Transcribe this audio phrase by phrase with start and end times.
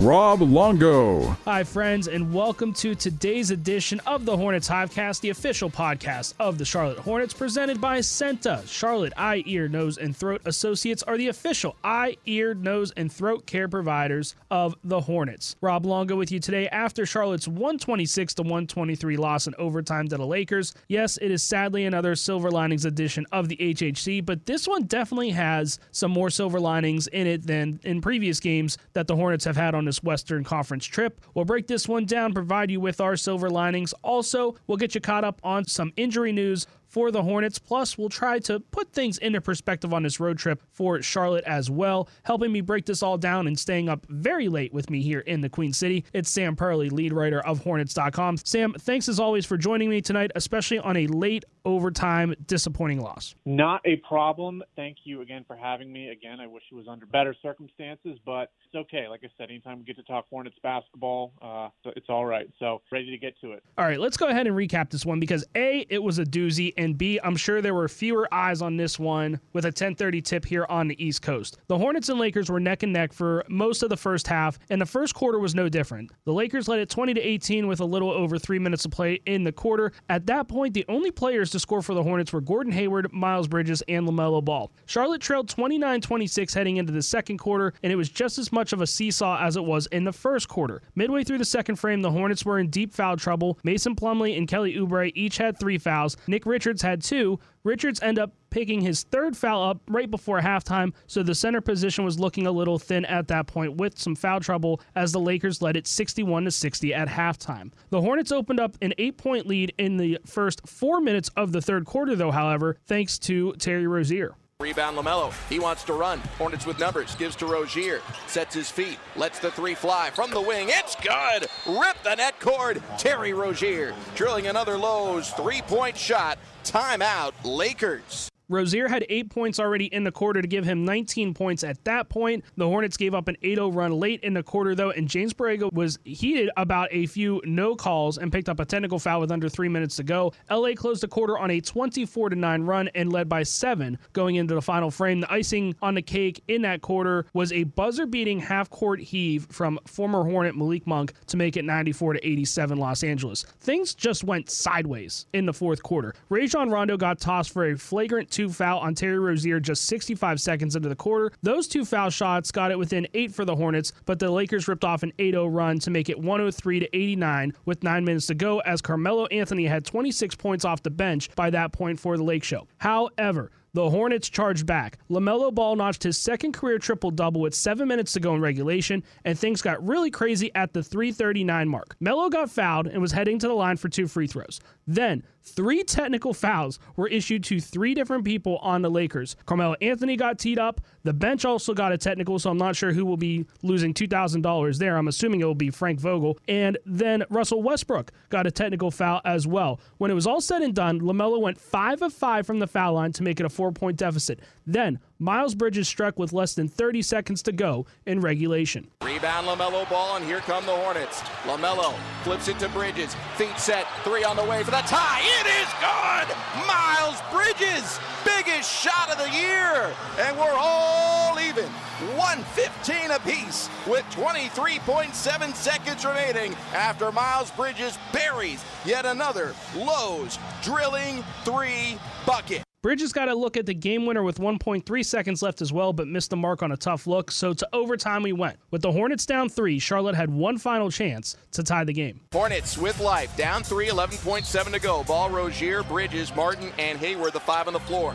[0.00, 1.22] Rob Longo.
[1.44, 6.58] Hi, friends, and welcome to today's edition of the Hornets Hivecast, the official podcast of
[6.58, 8.66] the Charlotte Hornets, presented by CEENTA.
[8.66, 13.46] Charlotte Eye, Ear, Nose, and Throat Associates are the official eye, ear, nose, and throat
[13.46, 15.54] care providers of the Hornets.
[15.60, 20.26] Rob Longo with you today after Charlotte's 126 to 123 loss in overtime to the
[20.26, 20.74] Lakers.
[20.88, 25.30] Yes, it is sadly another silver linings edition of the HHC, but this one definitely
[25.30, 29.56] has some more silver linings in it than in previous games that the Hornets have
[29.56, 31.20] had on this Western Conference trip.
[31.34, 33.92] We'll break this one down, provide you with our silver linings.
[34.02, 37.58] Also, we'll get you caught up on some injury news for the Hornets.
[37.58, 41.68] Plus, we'll try to put things into perspective on this road trip for Charlotte as
[41.70, 42.08] well.
[42.22, 45.40] Helping me break this all down and staying up very late with me here in
[45.40, 48.36] the Queen City, it's Sam Perley, lead writer of Hornets.com.
[48.44, 53.34] Sam, thanks as always for joining me tonight, especially on a late overtime disappointing loss.
[53.44, 54.62] Not a problem.
[54.76, 56.08] Thank you again for having me.
[56.08, 59.08] Again, I wish it was under better circumstances, but it's okay.
[59.08, 62.48] Like I said, anytime we get to talk Hornets basketball, uh, it's all right.
[62.58, 63.62] So ready to get to it.
[63.78, 66.72] All right, let's go ahead and recap this one because A, it was a doozy,
[66.76, 70.44] and B, I'm sure there were fewer eyes on this one with a 1030 tip
[70.44, 71.58] here on the East Coast.
[71.68, 74.80] The Hornets and Lakers were neck and neck for most of the first half, and
[74.80, 76.10] the first quarter was no different.
[76.24, 79.20] The Lakers led it 20 to 18 with a little over three minutes to play
[79.26, 79.92] in the quarter.
[80.08, 83.48] At that point, the only players to score for the Hornets were Gordon Hayward, Miles
[83.48, 84.70] Bridges, and LaMelo Ball.
[84.86, 88.72] Charlotte trailed 29 26 heading into the second quarter, and it was just as much
[88.72, 90.82] of a seesaw as it was in the first quarter.
[90.94, 93.58] Midway through the second frame, the Hornets were in deep foul trouble.
[93.62, 96.16] Mason Plumlee and Kelly Oubre each had three fouls.
[96.26, 97.38] Nick Richards had two.
[97.64, 102.04] Richards ended up picking his third foul up right before halftime, so the center position
[102.04, 105.62] was looking a little thin at that point with some foul trouble as the Lakers
[105.62, 107.72] led it 61 to 60 at halftime.
[107.88, 111.86] The Hornets opened up an 8-point lead in the first 4 minutes of the third
[111.86, 114.34] quarter though, however, thanks to Terry Rozier.
[114.64, 115.30] Rebound LaMelo.
[115.50, 116.20] He wants to run.
[116.38, 117.14] Hornets with numbers.
[117.16, 118.00] Gives to Rozier.
[118.28, 118.98] Sets his feet.
[119.14, 120.68] Lets the three fly from the wing.
[120.70, 121.48] It's good.
[121.66, 122.82] Rip the net cord.
[122.96, 126.38] Terry Rozier drilling another Lowe's three point shot.
[126.64, 128.30] Timeout, Lakers.
[128.50, 132.10] Rozier had eight points already in the quarter to give him 19 points at that
[132.10, 132.44] point.
[132.56, 135.32] The Hornets gave up an 8 0 run late in the quarter, though, and James
[135.32, 139.32] Borrego was heated about a few no calls and picked up a technical foul with
[139.32, 140.32] under three minutes to go.
[140.50, 144.54] LA closed the quarter on a 24 9 run and led by seven going into
[144.54, 145.20] the final frame.
[145.20, 149.46] The icing on the cake in that quarter was a buzzer beating half court heave
[149.50, 153.44] from former Hornet Malik Monk to make it 94 87 Los Angeles.
[153.60, 156.14] Things just went sideways in the fourth quarter.
[156.28, 160.74] Rajon Rondo got tossed for a flagrant two foul on Terry Rozier just 65 seconds
[160.74, 161.30] into the quarter.
[161.42, 164.84] Those two foul shots got it within eight for the Hornets, but the Lakers ripped
[164.84, 168.58] off an 8-0 run to make it 103 to 89 with nine minutes to go
[168.60, 172.42] as Carmelo Anthony had 26 points off the bench by that point for the Lake
[172.42, 172.66] Show.
[172.78, 174.98] However, the Hornets charged back.
[175.10, 179.02] LaMelo Ball notched his second career triple double with seven minutes to go in regulation,
[179.24, 181.96] and things got really crazy at the 339 mark.
[181.98, 184.60] Melo got fouled and was heading to the line for two free throws.
[184.86, 189.36] Then, three technical fouls were issued to three different people on the Lakers.
[189.46, 190.80] Carmelo Anthony got teed up.
[191.02, 194.78] The bench also got a technical, so I'm not sure who will be losing $2,000
[194.78, 194.96] there.
[194.96, 196.38] I'm assuming it will be Frank Vogel.
[196.48, 199.80] And then Russell Westbrook got a technical foul as well.
[199.98, 202.94] When it was all said and done, LaMelo went 5 of 5 from the foul
[202.94, 204.40] line to make it a four point deficit.
[204.66, 208.88] Then, Miles Bridges struck with less than 30 seconds to go in regulation.
[209.02, 211.22] Rebound LaMelo ball, and here come the Hornets.
[211.44, 211.94] LaMelo
[212.24, 213.16] flips it to Bridges.
[213.36, 215.22] Feet set, three on the way for the tie.
[215.22, 216.36] It is good!
[216.68, 221.70] Miles Bridges, biggest shot of the year, and we're all even.
[222.18, 231.98] 115 apiece with 23.7 seconds remaining after Miles Bridges buries yet another Lowe's drilling three
[232.26, 232.63] bucket.
[232.84, 236.06] Bridges got a look at the game winner with 1.3 seconds left as well, but
[236.06, 237.30] missed the mark on a tough look.
[237.30, 238.58] So to overtime we went.
[238.70, 242.20] With the Hornets down three, Charlotte had one final chance to tie the game.
[242.30, 245.02] Hornets with life, down three, 11.7 to go.
[245.04, 248.14] Ball Rozier, Bridges, Martin, and Hayward, the five on the floor.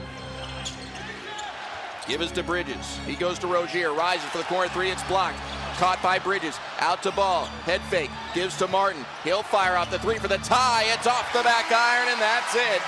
[2.07, 3.00] Give us to Bridges.
[3.07, 5.39] He goes to Rozier, rises for the corner three, it's blocked.
[5.77, 9.04] Caught by Bridges, out to ball, head fake, gives to Martin.
[9.24, 10.83] He'll fire out the three for the tie.
[10.94, 12.83] It's off the back iron, and that's it.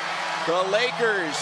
[0.46, 1.38] The Lakers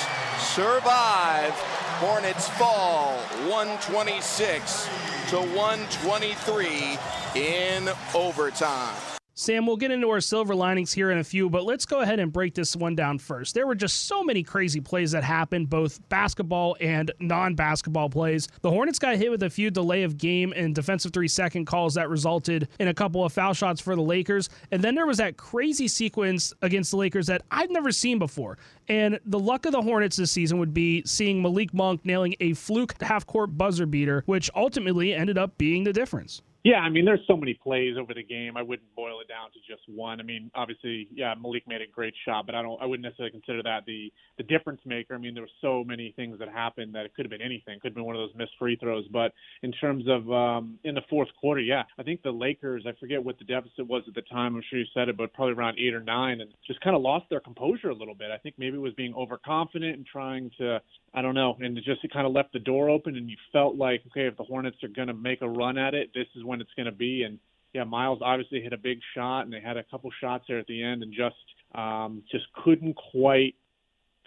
[0.56, 1.54] survive.
[2.00, 3.14] Hornets fall
[3.48, 4.90] 126
[5.30, 6.98] to 123
[7.36, 9.19] in overtime.
[9.40, 12.20] Sam, we'll get into our silver linings here in a few, but let's go ahead
[12.20, 13.56] and break this one down first.
[13.56, 18.50] There were just so many crazy plays that happened, both basketball and non basketball plays.
[18.60, 21.94] The Hornets got hit with a few delay of game and defensive three second calls
[21.94, 24.50] that resulted in a couple of foul shots for the Lakers.
[24.72, 28.58] And then there was that crazy sequence against the Lakers that I've never seen before.
[28.90, 32.56] And the luck of the Hornets this season would be seeing Malik Monk nailing a
[32.56, 36.42] fluke half court buzzer beater, which ultimately ended up being the difference.
[36.64, 38.58] Yeah, I mean, there's so many plays over the game.
[38.58, 40.20] I wouldn't boil it down to just one.
[40.20, 43.32] I mean, obviously, yeah, Malik made a great shot, but I don't, I wouldn't necessarily
[43.32, 45.16] consider that the the difference maker.
[45.16, 47.80] I mean, there were so many things that happened that it could have been anything.
[47.80, 49.08] Could have been one of those missed free throws.
[49.08, 49.34] But
[49.64, 52.84] in terms of um, in the fourth quarter, yeah, I think the Lakers.
[52.86, 54.56] I forget what the deficit was at the time.
[54.56, 57.02] I'm sure you said it, but probably around eight or nine, and just kind of
[57.02, 58.32] lost their composure a little bit.
[58.32, 60.82] I think maybe it was being overconfident and trying to,
[61.14, 63.38] I don't know, and it just it kind of left the door open, and you
[63.54, 66.28] felt like, okay, if the Hornets are going to make a run at it, this
[66.36, 67.24] is when it's going to be.
[67.24, 67.40] And
[67.74, 70.68] yeah, Miles obviously hit a big shot, and they had a couple shots there at
[70.68, 71.36] the end, and just
[71.76, 73.56] um, just couldn't quite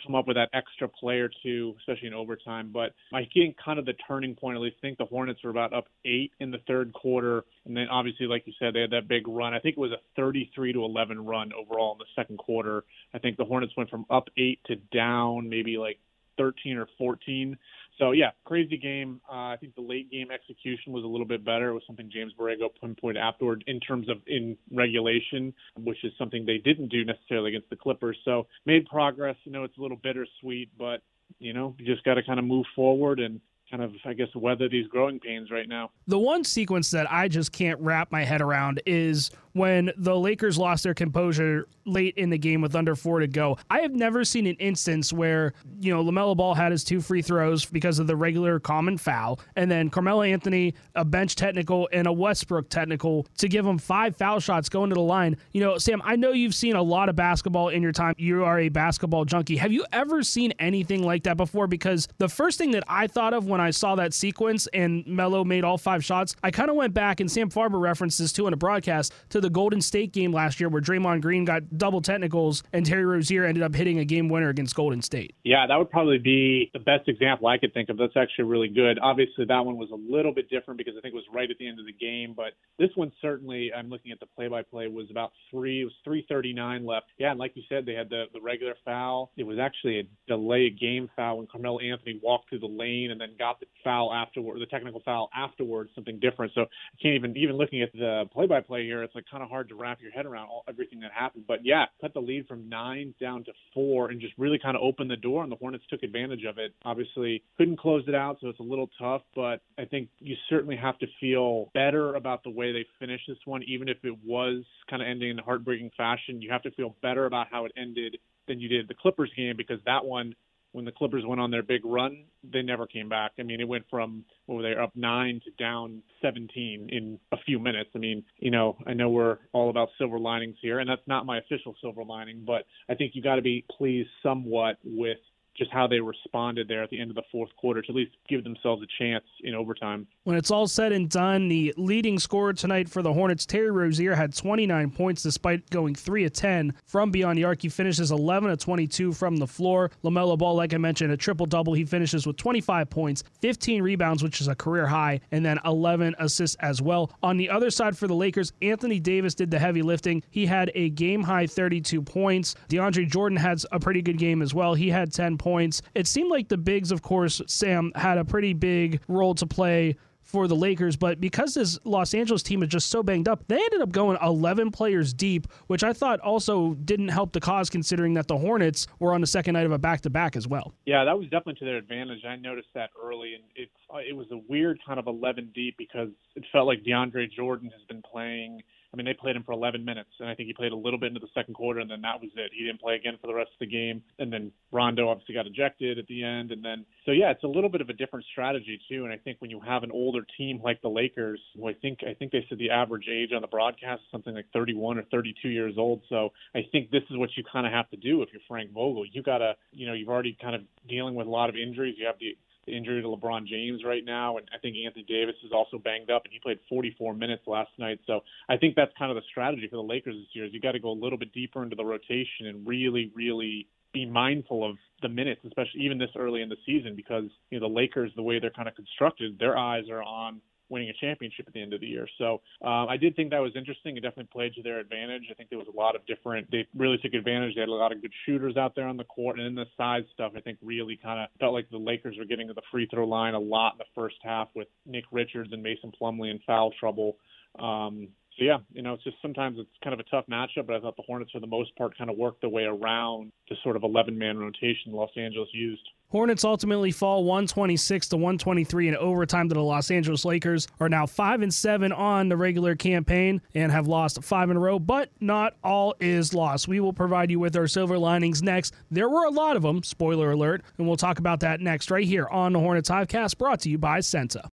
[0.05, 2.71] come up with that extra play or two, especially in overtime.
[2.73, 5.51] But I think kind of the turning point, at least, I think the Hornets were
[5.51, 8.91] about up eight in the third quarter, and then obviously, like you said, they had
[8.91, 9.55] that big run.
[9.55, 12.85] I think it was a 33 to 11 run overall in the second quarter.
[13.15, 15.99] I think the Hornets went from up eight to down maybe like
[16.39, 17.57] 13 or 14.
[18.03, 19.21] So yeah, crazy game.
[19.31, 21.69] Uh, I think the late game execution was a little bit better.
[21.69, 26.45] It was something James Borrego pinpointed afterward in terms of in regulation, which is something
[26.45, 28.19] they didn't do necessarily against the Clippers.
[28.25, 29.37] So made progress.
[29.45, 31.03] You know, it's a little bittersweet, but
[31.39, 33.41] you know, you just got to kind of move forward and
[33.71, 35.91] kind of, I guess, weather these growing pains right now.
[36.09, 40.59] The one sequence that I just can't wrap my head around is when the Lakers
[40.59, 43.59] lost their composure late in the game with under four to go.
[43.69, 47.23] I have never seen an instance where, you know, LaMelo Ball had his two free
[47.23, 52.07] throws because of the regular common foul, and then Carmelo Anthony, a bench technical, and
[52.07, 55.37] a Westbrook technical to give him five foul shots going to the line.
[55.53, 58.15] You know, Sam, I know you've seen a lot of basketball in your time.
[58.17, 59.57] You are a basketball junkie.
[59.57, 61.67] Have you ever seen anything like that before?
[61.67, 65.45] Because the first thing that I thought of when I saw that sequence and Melo
[65.45, 68.53] made all five shots, I kind of went back, and Sam Farber references too in
[68.53, 72.63] a broadcast, to the Golden State game last year where Draymond Green got double technicals
[72.73, 75.35] and Terry Rozier ended up hitting a game winner against Golden State.
[75.45, 77.99] Yeah, that would probably be the best example I could think of.
[77.99, 78.99] That's actually really good.
[79.01, 81.59] Obviously, that one was a little bit different because I think it was right at
[81.59, 85.11] the end of the game, but this one certainly, I'm looking at the play-by-play, was
[85.11, 85.83] about three.
[85.83, 87.07] It was 3:39 left.
[87.19, 89.31] Yeah, and like you said, they had the the regular foul.
[89.37, 93.21] It was actually a delay game foul when Carmelo Anthony walked through the lane and
[93.21, 96.53] then got the foul afterward, the technical foul afterwards, something different.
[96.55, 99.69] So I can't even even looking at the play-by-play here, it's like kind of hard
[99.71, 101.45] to wrap your head around all, everything that happened.
[101.49, 104.83] But yeah, cut the lead from nine down to four and just really kind of
[104.83, 106.75] opened the door, and the Hornets took advantage of it.
[106.85, 109.23] Obviously, couldn't close it out, so it's a little tough.
[109.35, 113.39] But I think you certainly have to feel better about the way they finished this
[113.47, 116.43] one, even if it was kind of ending in a heartbreaking fashion.
[116.43, 119.57] You have to feel better about how it ended than you did the Clippers game
[119.57, 120.35] because that one
[120.73, 123.33] when the Clippers went on their big run, they never came back.
[123.39, 127.37] I mean, it went from what were they up nine to down 17 in a
[127.45, 127.91] few minutes.
[127.95, 131.27] I mean, you know, I know we're all about silver linings here, and that's not
[131.27, 135.19] my official silver lining, but I think you got to be pleased somewhat with
[135.57, 138.13] just how they responded there at the end of the fourth quarter to at least
[138.29, 140.07] give themselves a chance in overtime.
[140.25, 144.15] When it's all said and done, the leading scorer tonight for the Hornets, Terry Rozier,
[144.15, 147.63] had 29 points despite going 3 of 10 from beyond the arc.
[147.63, 149.91] He finishes 11 of 22 from the floor.
[150.05, 151.75] LaMelo Ball, like I mentioned, a triple double.
[151.75, 156.15] He finishes with 25 points, 15 rebounds, which is a career high, and then 11
[156.19, 157.11] assists as well.
[157.23, 160.23] On the other side for the Lakers, Anthony Davis did the heavy lifting.
[160.31, 162.55] He had a game high 32 points.
[162.69, 164.75] DeAndre Jordan had a pretty good game as well.
[164.75, 165.83] He had 10 points.
[165.97, 169.97] It seemed like the bigs, of course, Sam, had a pretty big role to play
[170.23, 173.57] for the Lakers, but because this Los Angeles team is just so banged up, they
[173.57, 178.15] ended up going 11 players deep, which I thought also didn't help the cause considering
[178.15, 180.73] that the Hornets were on the second night of a back-to-back as well.
[180.87, 182.25] Yeah, that was definitely to their advantage.
[182.25, 183.69] I noticed that early, and it
[184.09, 187.83] it was a weird kind of 11 deep because it felt like DeAndre Jordan has
[187.89, 190.73] been playing– I mean, they played him for 11 minutes, and I think he played
[190.73, 192.51] a little bit into the second quarter, and then that was it.
[192.55, 195.47] He didn't play again for the rest of the game, and then Rondo obviously got
[195.47, 198.27] ejected at the end, and then so yeah, it's a little bit of a different
[198.31, 199.05] strategy too.
[199.05, 202.01] And I think when you have an older team like the Lakers, who I think
[202.07, 205.05] I think they said the average age on the broadcast is something like 31 or
[205.11, 208.23] 32 years old, so I think this is what you kind of have to do
[208.23, 209.07] if you're Frank Vogel.
[209.11, 211.95] You gotta, you know, you've already kind of dealing with a lot of injuries.
[211.99, 215.53] You have the injury to LeBron James right now, and I think Anthony Davis is
[215.53, 218.01] also banged up, and he played 44 minutes last night.
[218.07, 220.45] So I think that's kind of the strategy for the Lakers this year.
[220.45, 223.69] Is you got to go a little bit deeper into the rotation and really, really
[223.93, 227.69] be mindful of the minutes, especially even this early in the season, because you know
[227.69, 230.41] the Lakers, the way they're kind of constructed, their eyes are on
[230.73, 232.09] winning a championship at the end of the year.
[232.19, 233.97] So um, I did think that was interesting.
[233.97, 235.25] It definitely played to their advantage.
[235.31, 236.51] I think there was a lot of different.
[236.51, 237.55] They really took advantage.
[237.55, 239.71] They had a lot of good shooters out there on the court, and then the
[239.77, 240.33] size stuff.
[240.35, 243.07] I think really kind of felt like the Lakers were getting to the free throw
[243.07, 246.73] line a lot in the first half with Nick Richards and Mason Plumlee in foul
[246.81, 247.19] trouble.
[247.59, 250.77] Um, so yeah, you know, it's just sometimes it's kind of a tough matchup, but
[250.77, 253.57] I thought the Hornets for the most part kind of worked their way around the
[253.63, 255.87] sort of 11 man rotation Los Angeles used.
[256.13, 260.69] Hornets ultimately fall 126 to 123 in overtime to the Los Angeles Lakers.
[260.79, 264.61] Are now 5 and 7 on the regular campaign and have lost 5 in a
[264.61, 266.69] row, but not all is lost.
[266.69, 268.75] We will provide you with our silver linings next.
[268.91, 272.07] There were a lot of them, spoiler alert, and we'll talk about that next right
[272.07, 274.51] here on the Hornets Hivecast brought to you by CEENTA.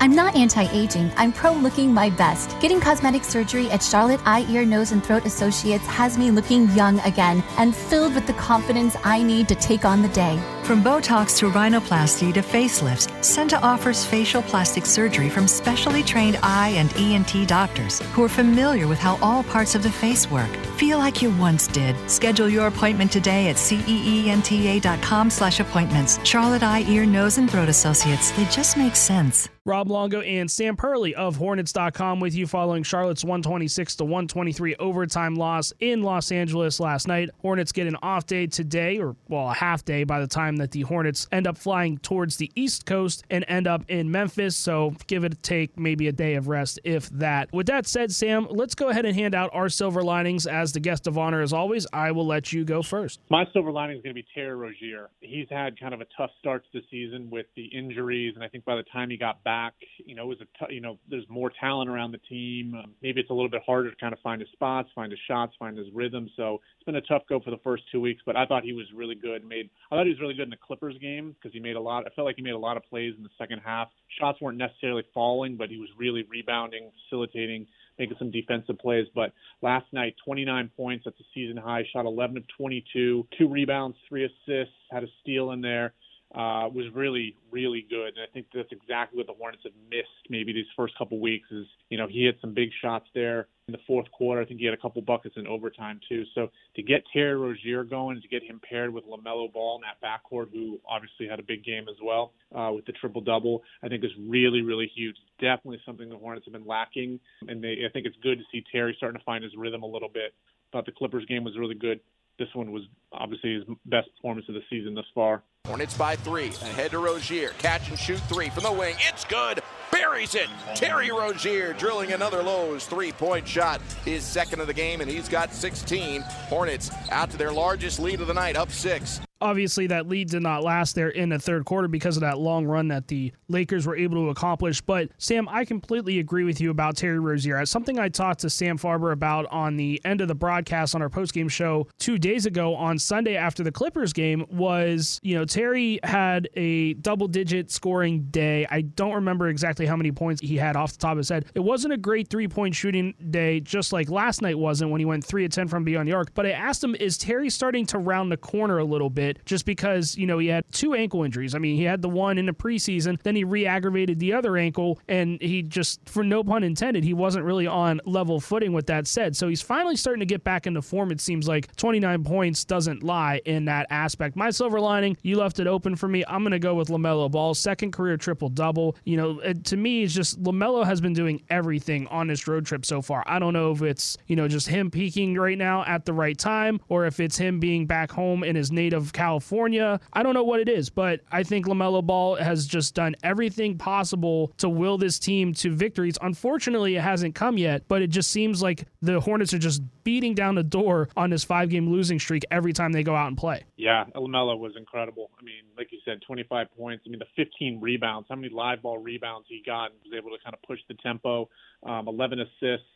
[0.00, 2.58] I'm not anti aging, I'm pro looking my best.
[2.60, 6.98] Getting cosmetic surgery at Charlotte Eye, Ear, Nose, and Throat Associates has me looking young
[7.00, 10.42] again and filled with the confidence I need to take on the day.
[10.64, 16.70] From Botox to rhinoplasty to facelifts, CEENTA offers facial plastic surgery from specially trained eye
[16.70, 20.48] and ENT doctors who are familiar with how all parts of the face work.
[20.78, 21.94] Feel like you once did.
[22.08, 26.18] Schedule your appointment today at ceenta.com slash appointments.
[26.24, 28.30] Charlotte Eye, Ear, Nose, and Throat Associates.
[28.30, 29.50] They just make sense.
[29.66, 35.36] Rob Longo and Sam Perley of Hornets.com with you following Charlotte's 126 to 123 overtime
[35.36, 37.30] loss in Los Angeles last night.
[37.40, 40.72] Hornets get an off day today, or well, a half day by the time that
[40.72, 44.56] the Hornets end up flying towards the East Coast and end up in Memphis.
[44.56, 47.52] So give it a take, maybe a day of rest, if that.
[47.52, 50.80] With that said, Sam, let's go ahead and hand out our silver linings as the
[50.80, 51.40] guest of honor.
[51.40, 53.20] As always, I will let you go first.
[53.30, 55.10] My silver lining is going to be Terry Rozier.
[55.20, 58.48] He's had kind of a tough start to the season with the injuries, and I
[58.48, 59.74] think by the time he got back.
[60.04, 62.74] You know, it was a t- you know, there's more talent around the team.
[62.74, 65.20] Um, maybe it's a little bit harder to kind of find his spots, find his
[65.26, 66.28] shots, find his rhythm.
[66.36, 68.22] So it's been a tough go for the first two weeks.
[68.24, 69.44] But I thought he was really good.
[69.44, 71.80] Made I thought he was really good in the Clippers game because he made a
[71.80, 72.04] lot.
[72.06, 73.88] I felt like he made a lot of plays in the second half.
[74.18, 77.66] Shots weren't necessarily falling, but he was really rebounding, facilitating
[77.98, 79.06] making some defensive plays.
[79.14, 79.32] But
[79.62, 81.04] last night, 29 points.
[81.04, 81.84] That's a season high.
[81.92, 85.94] Shot 11 of 22, two rebounds, three assists, had a steal in there
[86.34, 88.08] uh, was really, really good.
[88.08, 91.46] And I think that's exactly what the Hornets have missed maybe these first couple weeks
[91.52, 94.42] is, you know, he had some big shots there in the fourth quarter.
[94.42, 96.24] I think he had a couple buckets in overtime too.
[96.34, 100.04] So to get Terry Rozier going, to get him paired with LaMelo Ball in that
[100.04, 103.88] backcourt, who obviously had a big game as well uh, with the triple double, I
[103.88, 105.16] think is really, really huge.
[105.40, 107.20] Definitely something the Hornets have been lacking.
[107.46, 109.88] And they, I think it's good to see Terry starting to find his rhythm a
[109.88, 110.34] little bit.
[110.72, 112.00] Thought the Clippers game was really good.
[112.38, 115.42] This one was obviously his best performance of the season thus far.
[115.66, 116.48] Hornets by three.
[116.48, 117.50] Ahead to Rozier.
[117.58, 118.96] Catch and shoot three from the wing.
[119.08, 119.62] It's good.
[119.92, 120.48] Buries it.
[120.74, 123.80] Terry Rozier drilling another Lowe's three point shot.
[124.04, 126.22] His second of the game, and he's got 16.
[126.22, 130.42] Hornets out to their largest lead of the night, up six obviously that lead did
[130.42, 133.86] not last there in the third quarter because of that long run that the Lakers
[133.86, 134.80] were able to accomplish.
[134.80, 137.60] But Sam, I completely agree with you about Terry Rozier.
[137.60, 141.02] It's something I talked to Sam Farber about on the end of the broadcast on
[141.02, 145.44] our postgame show two days ago on Sunday after the Clippers game was, you know,
[145.44, 148.66] Terry had a double digit scoring day.
[148.70, 151.46] I don't remember exactly how many points he had off the top of his head.
[151.54, 155.04] It wasn't a great three point shooting day, just like last night wasn't when he
[155.04, 156.32] went three of 10 from beyond the arc.
[156.34, 159.33] But I asked him, is Terry starting to round the corner a little bit?
[159.34, 161.54] Bit just because, you know, he had two ankle injuries.
[161.54, 164.56] I mean, he had the one in the preseason, then he re aggravated the other
[164.56, 168.86] ankle, and he just, for no pun intended, he wasn't really on level footing with
[168.86, 169.36] that said.
[169.36, 171.10] So he's finally starting to get back into form.
[171.10, 174.36] It seems like 29 points doesn't lie in that aspect.
[174.36, 176.24] My silver lining, you left it open for me.
[176.28, 178.96] I'm going to go with LaMelo Ball, second career triple double.
[179.04, 182.66] You know, it, to me, it's just LaMelo has been doing everything on this road
[182.66, 183.22] trip so far.
[183.26, 186.36] I don't know if it's, you know, just him peaking right now at the right
[186.36, 189.98] time or if it's him being back home in his native California.
[190.12, 193.78] I don't know what it is, but I think LaMelo Ball has just done everything
[193.78, 196.18] possible to will this team to victories.
[196.20, 200.34] Unfortunately, it hasn't come yet, but it just seems like the Hornets are just beating
[200.34, 203.38] down the door on this five game losing streak every time they go out and
[203.38, 203.64] play.
[203.76, 205.30] Yeah, LaMelo was incredible.
[205.40, 207.04] I mean, like you said, 25 points.
[207.06, 210.36] I mean, the 15 rebounds, how many live ball rebounds he got and was able
[210.36, 211.48] to kind of push the tempo,
[211.84, 212.86] um, 11 assists.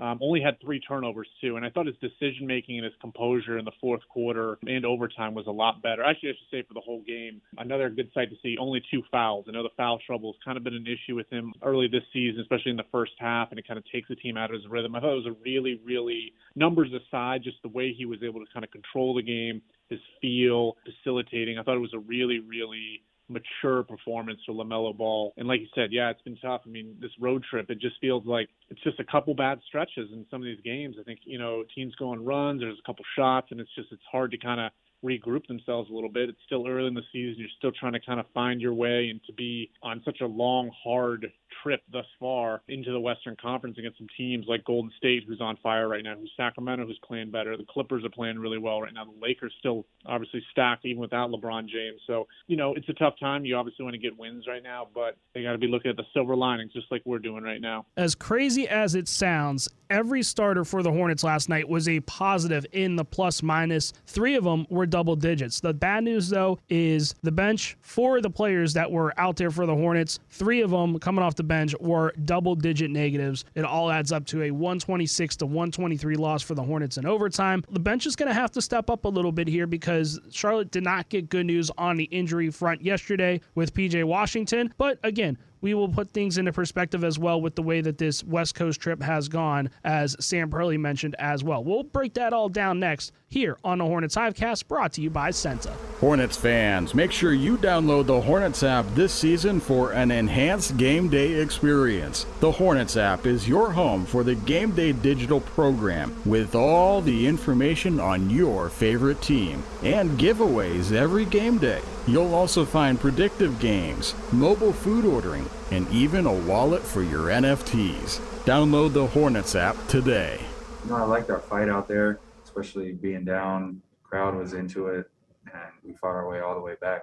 [0.00, 3.58] Um, only had three turnovers too, and I thought his decision making and his composure
[3.58, 6.04] in the fourth quarter and overtime was a lot better.
[6.04, 7.40] Actually, I should say for the whole game.
[7.58, 8.56] Another good sight to see.
[8.58, 9.46] Only two fouls.
[9.48, 12.04] I know the foul trouble has kind of been an issue with him early this
[12.12, 14.60] season, especially in the first half, and it kind of takes the team out of
[14.60, 14.94] his rhythm.
[14.94, 18.40] I thought it was a really, really numbers aside, just the way he was able
[18.40, 21.58] to kind of control the game, his feel, facilitating.
[21.58, 25.32] I thought it was a really, really mature performance for LaMelo Ball.
[25.36, 26.62] And like you said, yeah, it's been tough.
[26.66, 30.10] I mean, this road trip, it just feels like it's just a couple bad stretches
[30.12, 30.96] in some of these games.
[31.00, 33.88] I think, you know, teams go on runs, there's a couple shots, and it's just,
[33.92, 34.72] it's hard to kind of
[35.04, 36.28] regroup themselves a little bit.
[36.28, 37.36] It's still early in the season.
[37.38, 40.26] You're still trying to kind of find your way and to be on such a
[40.26, 41.30] long, hard
[41.62, 45.56] trip thus far into the Western Conference against some teams like Golden State, who's on
[45.62, 47.56] fire right now, who's Sacramento, who's playing better.
[47.56, 49.04] The Clippers are playing really well right now.
[49.04, 52.00] The Lakers still obviously stacked even without LeBron James.
[52.06, 53.44] So, you know, it's a tough time.
[53.44, 55.96] You obviously want to get wins right now, but they got to be looking at
[55.96, 57.86] the silver linings just like we're doing right now.
[57.96, 62.66] As crazy as it sounds, every starter for the Hornets last night was a positive
[62.72, 63.92] in the plus minus.
[64.06, 65.60] Three of them were double digits.
[65.60, 69.50] The bad news, though, is the bench, four of the players that were out there
[69.50, 73.46] for the Hornets, three of them coming off the bench were double digit negatives.
[73.54, 77.64] It all adds up to a 126 to 123 loss for the Hornets in overtime.
[77.70, 80.70] The bench is going to have to step up a little bit here because Charlotte
[80.70, 84.74] did not get good news on the injury front yesterday with PJ Washington.
[84.76, 88.22] But again, we will put things into perspective as well with the way that this
[88.24, 91.62] West Coast trip has gone, as Sam Perley mentioned as well.
[91.64, 95.30] We'll break that all down next here on the Hornets Hivecast, brought to you by
[95.30, 95.72] CEENTA.
[96.00, 101.08] Hornets fans, make sure you download the Hornets app this season for an enhanced game
[101.08, 102.24] day experience.
[102.40, 107.26] The Hornets app is your home for the game day digital program with all the
[107.26, 111.82] information on your favorite team and giveaways every game day.
[112.06, 118.18] You'll also find predictive games, mobile food ordering, and even a wallet for your NFTs.
[118.44, 120.40] Download the Hornets app today.
[120.88, 123.82] No, I liked our fight out there, especially being down.
[124.02, 125.10] Crowd was into it,
[125.52, 127.02] and we fought our way all the way back.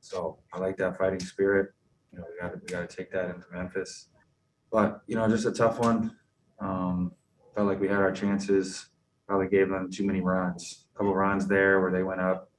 [0.00, 1.72] So I like that fighting spirit.
[2.12, 4.08] You know, we got we to take that into Memphis.
[4.70, 6.16] But you know, just a tough one.
[6.58, 7.12] Um,
[7.54, 8.88] felt like we had our chances.
[9.26, 10.86] Probably gave them too many runs.
[10.94, 12.50] A couple runs there where they went up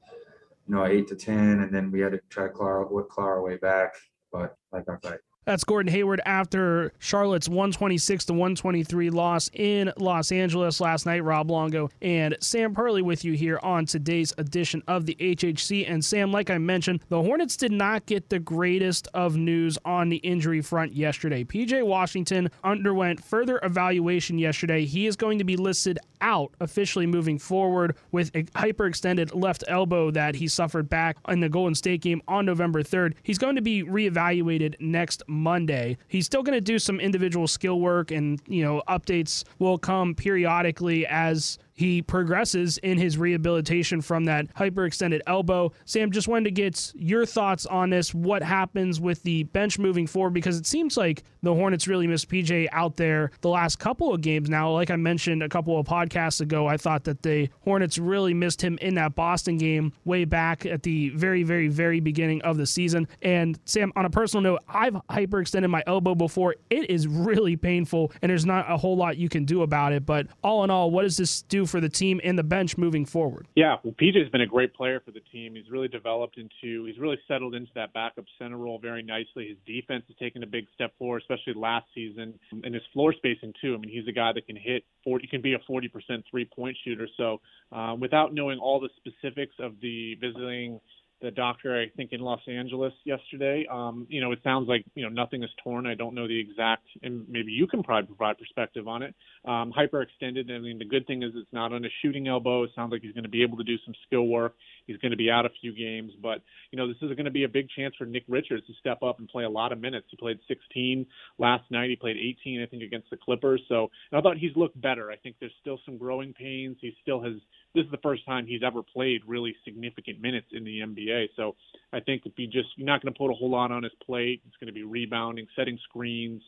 [0.68, 3.42] you know, eight to ten, and then we had to try to claw, claw our
[3.42, 3.96] way back.
[4.32, 5.20] But like I fight.
[5.48, 11.24] That's Gordon Hayward after Charlotte's 126 to 123 loss in Los Angeles last night.
[11.24, 15.90] Rob Longo and Sam Perley with you here on today's edition of the HHC.
[15.90, 20.10] And Sam, like I mentioned, the Hornets did not get the greatest of news on
[20.10, 21.46] the injury front yesterday.
[21.46, 24.84] PJ Washington underwent further evaluation yesterday.
[24.84, 30.12] He is going to be listed out officially moving forward with a hyperextended left elbow
[30.12, 33.14] that he suffered back in the Golden State game on November 3rd.
[33.24, 35.98] He's going to be reevaluated next Monday.
[36.08, 40.16] He's still going to do some individual skill work, and you know updates will come
[40.16, 45.72] periodically as he progresses in his rehabilitation from that hyperextended elbow.
[45.86, 48.16] Sam, just wanted to get your thoughts on this.
[48.16, 50.34] What happens with the bench moving forward?
[50.34, 54.22] Because it seems like the Hornets really missed PJ out there the last couple of
[54.22, 54.72] games now.
[54.72, 58.60] Like I mentioned a couple of podcasts ago, I thought that the Hornets really missed
[58.60, 62.66] him in that Boston game way back at the very, very, very beginning of the
[62.66, 63.08] season.
[63.22, 66.56] And Sam, on a personal note, I've hyperextended my elbow before.
[66.72, 70.08] It is really painful, and there's not a whole lot you can do about it.
[70.08, 73.06] But all in all, what does this do for the team and the bench moving
[73.06, 73.48] forward?
[73.56, 75.56] Yeah, well, PJ's been a great player for the team.
[75.56, 79.50] He's really developed into, he's really settled into that backup center role very nicely.
[79.50, 83.54] His defense has taken a big step forward, especially last season, and his floor spacing
[83.62, 83.76] too.
[83.76, 86.78] I mean, he's a guy that can hit 40, can be a 40% three point
[86.84, 87.08] shooter.
[87.18, 90.80] So, uh, without knowing all the specifics of the visiting
[91.22, 93.66] the doctor, I think, in Los Angeles yesterday.
[93.72, 95.88] Um, you know, it sounds like you know nothing is torn.
[95.88, 99.16] I don't know the exact, and maybe you can probably provide perspective on it.
[99.46, 100.52] Um, hyperextended.
[100.52, 102.64] I mean, the good thing is it's not on a shooting elbow.
[102.64, 104.56] It sounds like he's going to be able to do some skill work.
[104.86, 107.32] He's going to be out a few games, but you know, this is going to
[107.32, 109.80] be a big chance for Nick Richards to step up and play a lot of
[109.80, 110.08] minutes.
[110.12, 111.06] He played 16
[111.40, 111.90] last night.
[111.90, 113.62] He played 18, I think, against the Clippers.
[113.68, 115.12] So I thought he's looked better.
[115.12, 116.78] I think there's still some growing pains.
[116.80, 117.34] He still has
[117.76, 121.28] this is the first time he's ever played really significant minutes in the NBA.
[121.36, 121.56] So
[121.94, 123.92] I think if you just you're not going to put a whole lot on his
[124.06, 126.42] plate, it's going to be rebounding, setting screens,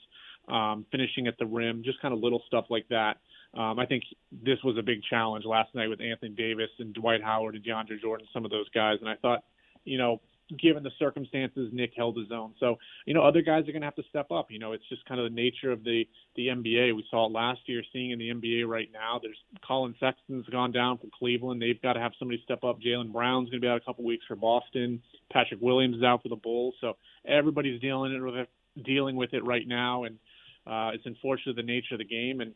[0.47, 3.17] um, finishing at the rim, just kind of little stuff like that.
[3.53, 7.23] Um, I think this was a big challenge last night with Anthony Davis and Dwight
[7.23, 8.97] Howard and DeAndre Jordan, some of those guys.
[9.01, 9.43] And I thought,
[9.85, 10.21] you know,
[10.57, 12.53] given the circumstances, Nick held his own.
[12.59, 14.47] So, you know, other guys are going to have to step up.
[14.49, 16.95] You know, it's just kind of the nature of the the NBA.
[16.95, 19.19] We saw it last year, seeing in the NBA right now.
[19.21, 21.61] There's Collin Sexton's gone down for Cleveland.
[21.61, 22.79] They've got to have somebody step up.
[22.79, 25.01] Jaylen Brown's going to be out a couple weeks for Boston.
[25.31, 26.75] Patrick Williams is out for the Bulls.
[26.81, 28.49] So everybody's dealing it with it,
[28.83, 30.17] dealing with it right now, and
[30.65, 32.41] uh, it's unfortunate the nature of the game.
[32.41, 32.53] And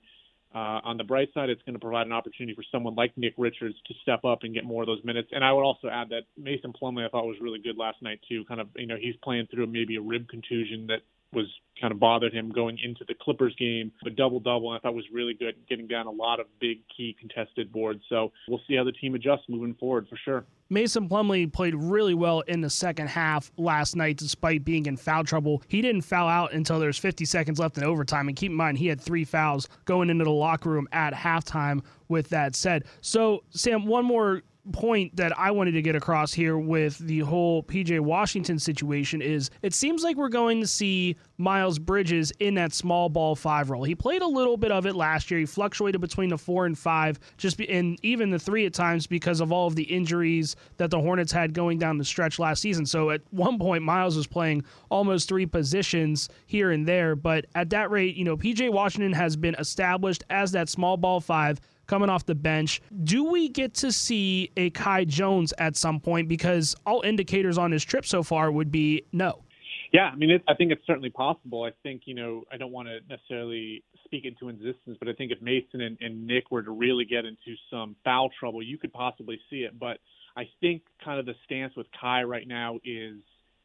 [0.54, 3.34] uh, on the bright side, it's going to provide an opportunity for someone like Nick
[3.38, 5.30] Richards to step up and get more of those minutes.
[5.32, 8.20] And I would also add that Mason Plumlee I thought was really good last night
[8.30, 8.46] too.
[8.46, 11.02] Kind of, you know, he's playing through maybe a rib contusion that
[11.34, 11.48] was
[11.80, 13.92] kind of bothered him going into the Clippers game.
[14.04, 17.16] But double double, I thought was really good, getting down a lot of big key
[17.20, 18.02] contested boards.
[18.10, 20.46] So we'll see how the team adjusts moving forward for sure.
[20.70, 25.24] Mason Plumlee played really well in the second half last night, despite being in foul
[25.24, 25.62] trouble.
[25.68, 28.28] He didn't foul out until there's 50 seconds left in overtime.
[28.28, 31.82] And keep in mind, he had three fouls going into the locker room at halftime.
[32.10, 36.58] With that said, so Sam, one more point that I wanted to get across here
[36.58, 41.80] with the whole PJ Washington situation is it seems like we're going to see Miles
[41.80, 43.84] Bridges in that small ball five role.
[43.84, 45.40] He played a little bit of it last year.
[45.40, 49.06] He fluctuated between the four and five, just be, and even the three at times
[49.06, 52.62] because of all of the injuries that the Hornets had going down the stretch last
[52.62, 52.86] season.
[52.86, 57.16] So at one point, Miles was playing almost three positions here and there.
[57.16, 61.20] But at that rate, you know, PJ Washington has been established as that small ball
[61.20, 62.82] five coming off the bench.
[63.04, 66.28] Do we get to see a Kai Jones at some point?
[66.28, 69.44] Because all indicators on his trip so far would be no.
[69.92, 71.64] Yeah, I mean, it, I think it's certainly possible.
[71.64, 75.32] I think, you know, I don't want to necessarily speak into existence, but I think
[75.32, 78.92] if Mason and, and Nick were to really get into some foul trouble, you could
[78.92, 79.80] possibly see it.
[79.80, 80.00] But
[80.36, 83.18] I think kind of the stance with Kai right now is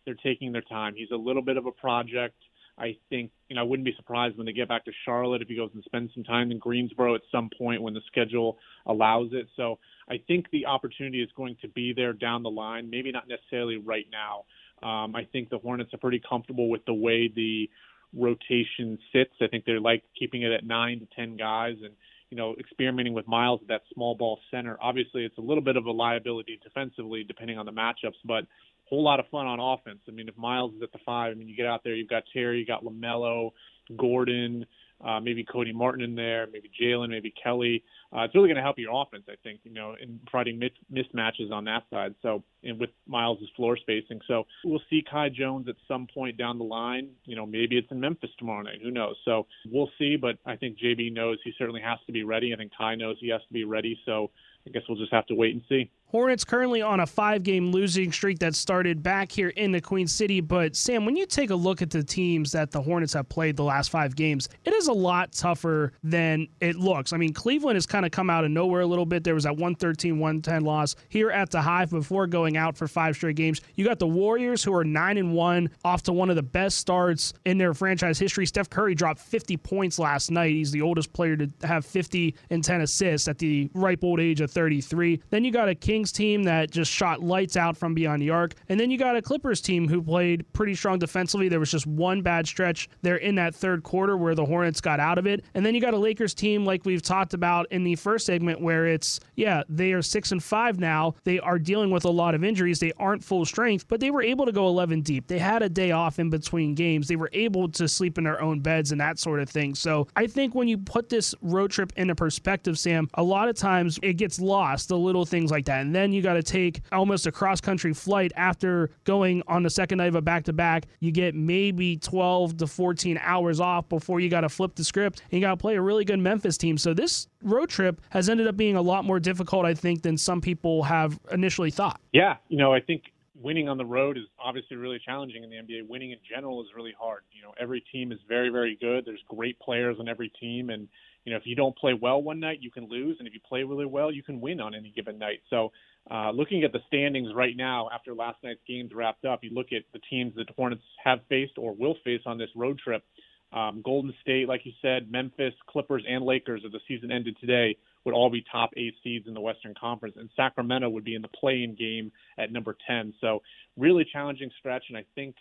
[0.04, 0.94] they're taking their time.
[0.94, 2.36] He's a little bit of a project.
[2.78, 5.48] I think, you know, I wouldn't be surprised when they get back to Charlotte if
[5.48, 9.30] he goes and spends some time in Greensboro at some point when the schedule allows
[9.32, 9.48] it.
[9.56, 13.24] So I think the opportunity is going to be there down the line, maybe not
[13.28, 14.44] necessarily right now.
[14.86, 17.68] Um, I think the Hornets are pretty comfortable with the way the
[18.16, 19.32] rotation sits.
[19.40, 21.94] I think they're like keeping it at nine to ten guys and
[22.30, 24.78] you know experimenting with Miles at that small ball center.
[24.80, 28.44] Obviously, it's a little bit of a liability defensively depending on the matchups, but
[28.88, 30.00] whole lot of fun on offense.
[30.08, 32.08] I mean, if Miles is at the five, I mean, you get out there, you've
[32.08, 33.50] got Terry, you got LaMelo,
[33.96, 34.66] Gordon,
[35.04, 37.84] uh, maybe Cody Martin in there, maybe Jalen, maybe Kelly.
[38.12, 40.70] Uh, it's really going to help your offense, I think, you know, in providing mis-
[40.92, 42.14] mismatches on that side.
[42.20, 44.20] So, and with Miles' floor spacing.
[44.26, 47.10] So we'll see Kai Jones at some point down the line.
[47.26, 48.80] You know, maybe it's in Memphis tomorrow night.
[48.82, 49.14] Who knows?
[49.24, 50.16] So we'll see.
[50.16, 52.52] But I think JB knows he certainly has to be ready.
[52.52, 53.98] I think Kai knows he has to be ready.
[54.04, 54.30] So
[54.66, 55.90] I guess we'll just have to wait and see.
[56.10, 60.06] Hornets currently on a five game losing streak that started back here in the Queen
[60.06, 60.40] City.
[60.40, 63.56] But, Sam, when you take a look at the teams that the Hornets have played
[63.56, 67.12] the last five games, it is a lot tougher than it looks.
[67.12, 69.22] I mean, Cleveland has kind of come out of nowhere a little bit.
[69.22, 73.14] There was that 113 110 loss here at the Hive before going out for five
[73.14, 73.60] straight games.
[73.74, 76.78] You got the Warriors, who are 9 and 1, off to one of the best
[76.78, 78.46] starts in their franchise history.
[78.46, 80.52] Steph Curry dropped 50 points last night.
[80.52, 84.40] He's the oldest player to have 50 and 10 assists at the ripe old age
[84.40, 85.20] of 33.
[85.28, 88.30] Then you got a King Kings team that just shot lights out from beyond the
[88.30, 88.54] arc.
[88.68, 91.48] And then you got a Clippers team who played pretty strong defensively.
[91.48, 95.00] There was just one bad stretch there in that third quarter where the Hornets got
[95.00, 95.44] out of it.
[95.54, 98.60] And then you got a Lakers team like we've talked about in the first segment
[98.60, 101.16] where it's, yeah, they are six and five now.
[101.24, 102.78] They are dealing with a lot of injuries.
[102.78, 105.26] They aren't full strength, but they were able to go 11 deep.
[105.26, 107.08] They had a day off in between games.
[107.08, 109.74] They were able to sleep in their own beds and that sort of thing.
[109.74, 113.56] So I think when you put this road trip into perspective, Sam, a lot of
[113.56, 115.80] times it gets lost, the little things like that.
[115.80, 119.70] And then you got to take almost a cross country flight after going on the
[119.70, 120.86] second night of a back to back.
[121.00, 125.22] You get maybe 12 to 14 hours off before you got to flip the script
[125.30, 126.78] and you got to play a really good Memphis team.
[126.78, 130.16] So this road trip has ended up being a lot more difficult, I think, than
[130.16, 132.00] some people have initially thought.
[132.12, 135.56] Yeah, you know, I think winning on the road is obviously really challenging in the
[135.56, 135.88] NBA.
[135.88, 137.22] Winning in general is really hard.
[137.32, 139.04] You know, every team is very, very good.
[139.04, 140.88] There's great players on every team, and
[141.24, 143.40] you know, if you don't play well one night, you can lose, and if you
[143.46, 145.40] play really well, you can win on any given night.
[145.50, 145.72] So
[146.10, 149.72] uh, looking at the standings right now after last night's games wrapped up, you look
[149.72, 153.04] at the teams that the Hornets have faced or will face on this road trip.
[153.52, 157.76] Um, Golden State, like you said, Memphis, Clippers, and Lakers, if the season ended today,
[158.08, 161.20] would all be top eight seeds in the Western Conference, and Sacramento would be in
[161.20, 163.12] the play-in game at number 10.
[163.20, 163.42] So,
[163.76, 165.36] really challenging stretch, and I think,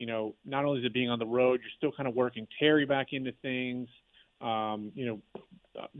[0.00, 2.48] you know, not only is it being on the road, you're still kind of working
[2.58, 3.88] Terry back into things.
[4.40, 5.42] Um, you know,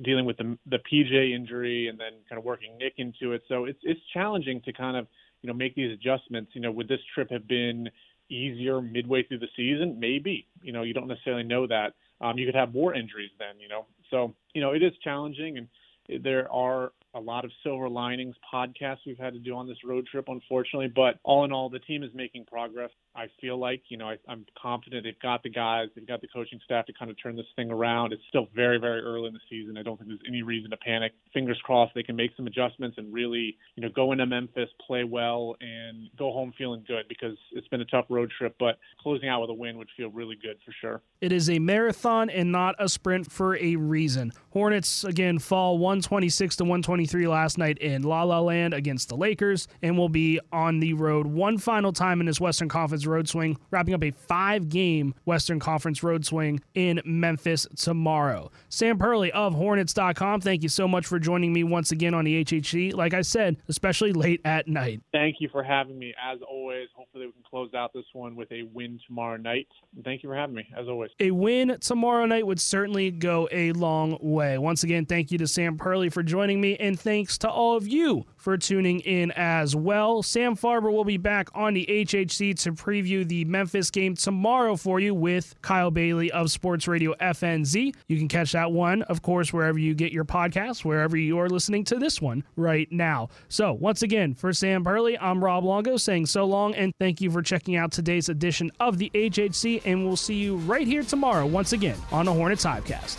[0.02, 3.42] dealing with the the PJ injury and then kind of working Nick into it.
[3.48, 5.06] So it's it's challenging to kind of
[5.42, 6.52] you know make these adjustments.
[6.54, 7.88] You know, would this trip have been
[8.30, 9.98] easier midway through the season?
[9.98, 10.46] Maybe.
[10.62, 11.94] You know, you don't necessarily know that.
[12.20, 13.60] Um, you could have more injuries then.
[13.60, 15.68] You know, so you know it is challenging, and
[16.08, 20.06] there are a lot of silver linings podcasts we've had to do on this road
[20.06, 20.90] trip, unfortunately.
[20.94, 22.90] But all in all, the team is making progress.
[23.16, 26.28] I feel like, you know, I, I'm confident they've got the guys, they've got the
[26.28, 28.12] coaching staff to kind of turn this thing around.
[28.12, 29.76] It's still very, very early in the season.
[29.76, 31.12] I don't think there's any reason to panic.
[31.34, 35.02] Fingers crossed they can make some adjustments and really, you know, go into Memphis, play
[35.02, 38.54] well, and go home feeling good because it's been a tough road trip.
[38.60, 41.02] But closing out with a win would feel really good for sure.
[41.20, 44.32] It is a marathon and not a sprint for a reason.
[44.50, 49.68] Hornets again fall 126 to 123 last night in La La Land against the Lakers,
[49.82, 53.58] and will be on the road one final time in this Western Conference road swing,
[53.70, 58.50] wrapping up a five game Western Conference road swing in Memphis tomorrow.
[58.68, 62.44] Sam Perley of Hornets.com, thank you so much for joining me once again on the
[62.44, 62.94] HHC.
[62.94, 65.00] Like I said, especially late at night.
[65.12, 66.14] Thank you for having me.
[66.22, 69.66] As always, hopefully we can close out this one with a win tomorrow night.
[70.04, 71.10] Thank you for having me, as always.
[71.20, 74.58] A win tomorrow night would certainly go a long way.
[74.58, 77.88] Once again, thank you to Sam Perley for joining me, and thanks to all of
[77.88, 80.22] you for tuning in as well.
[80.22, 85.00] Sam Farber will be back on the HHC to preview the Memphis game tomorrow for
[85.00, 87.94] you with Kyle Bailey of Sports Radio FNZ.
[88.06, 91.48] You can catch that one, of course, wherever you get your podcasts, wherever you are
[91.48, 93.28] listening to this one right now.
[93.48, 97.30] So, once again, for Sam Perley, I'm Rob Longo saying so long and thank you
[97.30, 101.46] for checking out today's edition of the HHC, and we'll see you right here tomorrow
[101.46, 103.18] once again on the Hornets Hivecast.